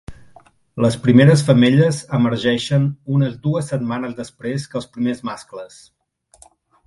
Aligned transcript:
Les 0.83 0.95
primeres 1.01 1.43
femelles 1.49 1.99
emergeixen 2.19 2.87
unes 3.17 3.37
dues 3.45 3.69
setmanes 3.73 4.17
després 4.21 4.67
que 4.71 4.79
els 4.81 4.89
primers 4.97 5.21
mascles. 5.31 5.77